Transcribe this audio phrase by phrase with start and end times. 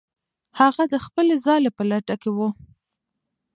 [0.59, 2.37] هغه د خپلې ځالې په لټه کې و.